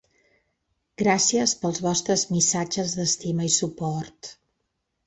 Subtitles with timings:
[1.01, 4.35] Gràcies pels vostres missatges d’estima i suport.